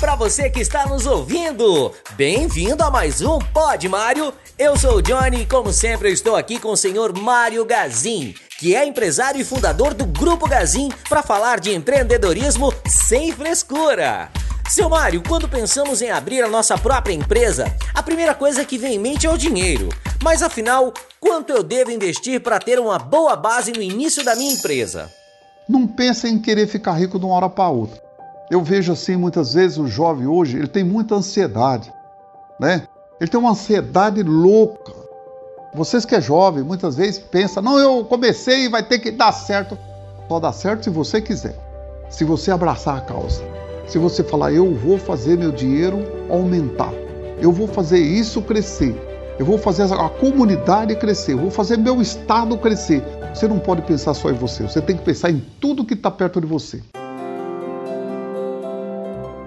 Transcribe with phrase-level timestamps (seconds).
[0.00, 1.92] para você que está nos ouvindo!
[2.16, 4.32] Bem-vindo a mais um Pod Mário.
[4.58, 8.34] Eu sou o Johnny e, como sempre, eu estou aqui com o senhor Mário Gazin,
[8.58, 14.30] que é empresário e fundador do Grupo Gazin, para falar de empreendedorismo sem frescura.
[14.70, 18.94] Seu Mário, quando pensamos em abrir a nossa própria empresa, a primeira coisa que vem
[18.94, 19.90] em mente é o dinheiro.
[20.22, 24.54] Mas afinal, quanto eu devo investir para ter uma boa base no início da minha
[24.54, 25.12] empresa?
[25.68, 28.01] Não pense em querer ficar rico de uma hora para outra.
[28.52, 31.90] Eu vejo assim muitas vezes o jovem hoje, ele tem muita ansiedade,
[32.60, 32.86] né?
[33.18, 34.92] Ele tem uma ansiedade louca.
[35.72, 39.32] Vocês que é jovem, muitas vezes pensa, não, eu comecei e vai ter que dar
[39.32, 39.78] certo.
[40.28, 41.56] Só dá certo se você quiser.
[42.10, 43.42] Se você abraçar a causa.
[43.88, 46.92] Se você falar, eu vou fazer meu dinheiro aumentar.
[47.40, 48.94] Eu vou fazer isso crescer.
[49.38, 51.32] Eu vou fazer a comunidade crescer.
[51.32, 53.02] Eu vou fazer meu estado crescer.
[53.34, 54.62] Você não pode pensar só em você.
[54.62, 56.82] Você tem que pensar em tudo que está perto de você.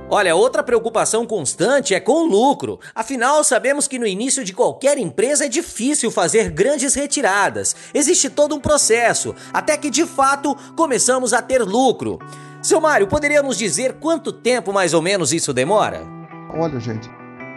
[0.08, 2.80] Olha, outra preocupação constante é com o lucro.
[2.94, 7.76] Afinal, sabemos que no início de qualquer empresa é difícil fazer grandes retiradas.
[7.92, 12.20] Existe todo um processo, até que de fato começamos a ter lucro.
[12.62, 16.06] Seu Mário, poderia nos dizer quanto tempo mais ou menos isso demora?
[16.54, 17.10] Olha, gente,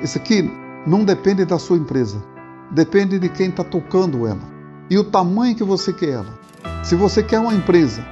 [0.02, 0.50] isso aqui
[0.86, 2.22] não depende da sua empresa,
[2.70, 4.40] depende de quem está tocando ela
[4.88, 6.38] e o tamanho que você quer ela.
[6.82, 8.02] Se você quer uma empresa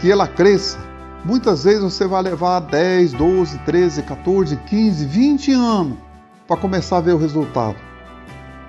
[0.00, 0.78] que ela cresça,
[1.24, 5.98] Muitas vezes você vai levar 10, 12, 13, 14, 15, 20 anos
[6.48, 7.76] para começar a ver o resultado.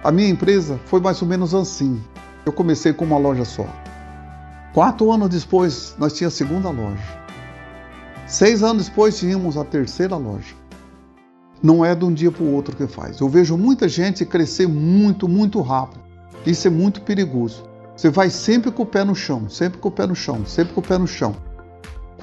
[0.04, 2.00] A minha empresa foi mais ou menos assim.
[2.46, 3.66] Eu comecei com uma loja só.
[4.72, 7.24] Quatro anos depois, nós tínhamos a segunda loja.
[8.28, 10.54] Seis anos depois, tínhamos a terceira loja.
[11.62, 13.20] Não é de um dia para o outro que faz.
[13.20, 16.04] Eu vejo muita gente crescer muito, muito rápido.
[16.46, 17.64] Isso é muito perigoso.
[17.96, 20.74] Você vai sempre com o pé no chão, sempre com o pé no chão, sempre
[20.74, 21.36] com o pé no chão.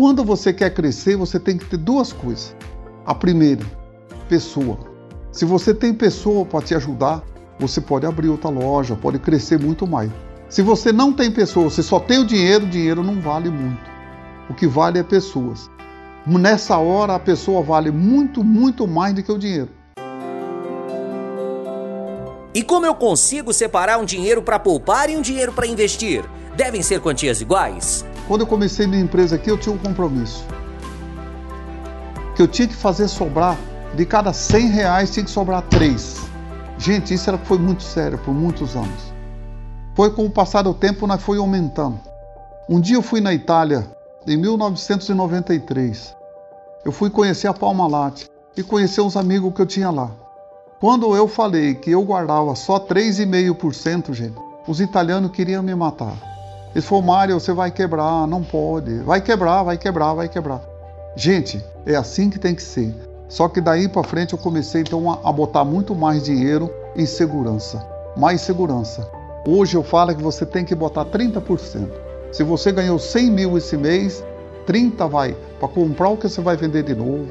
[0.01, 2.57] Quando você quer crescer, você tem que ter duas coisas.
[3.05, 3.67] A primeira,
[4.30, 4.79] pessoa.
[5.30, 7.23] Se você tem pessoa para te ajudar,
[7.58, 10.11] você pode abrir outra loja, pode crescer muito mais.
[10.48, 13.83] Se você não tem pessoa, você só tem o dinheiro, o dinheiro não vale muito.
[14.48, 15.70] O que vale é pessoas.
[16.27, 19.69] Nessa hora, a pessoa vale muito, muito mais do que o dinheiro.
[22.55, 26.24] E como eu consigo separar um dinheiro para poupar e um dinheiro para investir?
[26.57, 28.03] Devem ser quantias iguais?
[28.30, 30.45] Quando eu comecei minha empresa aqui, eu tinha um compromisso.
[32.36, 33.58] Que eu tinha que fazer sobrar,
[33.96, 36.17] de cada 100 reais tinha que sobrar 3.
[36.79, 39.13] Gente, isso foi muito sério por muitos anos.
[39.96, 41.98] Foi com o passar do tempo, nós foi aumentando.
[42.68, 43.85] Um dia eu fui na Itália,
[44.24, 46.14] em 1993.
[46.85, 50.08] Eu fui conhecer a Palma Latte e conhecer uns amigos que eu tinha lá.
[50.79, 54.36] Quando eu falei que eu guardava só 3,5%, gente,
[54.68, 56.30] os italianos queriam me matar.
[56.75, 58.98] Eles falaram, Mário, você vai quebrar, não pode.
[58.98, 60.63] Vai quebrar, vai quebrar, vai quebrar.
[61.17, 62.95] Gente, é assim que tem que ser.
[63.29, 67.85] Só que daí para frente eu comecei então a, botar muito mais dinheiro em segurança.
[68.17, 69.09] Mais segurança.
[69.47, 71.89] Hoje eu falo que você tem que botar 30%.
[72.30, 74.25] Se você ganhou 100 mil esse mês,
[74.67, 77.27] 30 vai para comprar o que você vai vender de novo,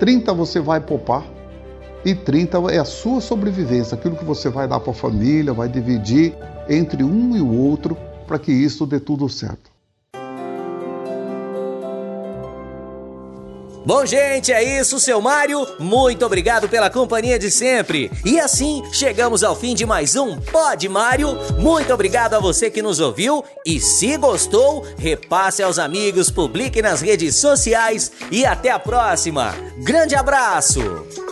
[0.00, 1.24] 30 você vai poupar
[2.04, 5.68] e 30 é a sua sobrevivência, aquilo que você vai dar para a família, vai
[5.68, 6.34] dividir
[6.68, 7.96] entre um e o outro
[8.30, 9.68] para que isso dê tudo certo.
[13.84, 15.66] Bom, gente, é isso, seu Mário.
[15.80, 18.08] Muito obrigado pela companhia de sempre.
[18.24, 21.30] E assim chegamos ao fim de mais um Pod Mário.
[21.58, 23.42] Muito obrigado a você que nos ouviu.
[23.66, 29.56] E se gostou, repasse aos amigos, publique nas redes sociais e até a próxima.
[29.82, 31.29] Grande abraço!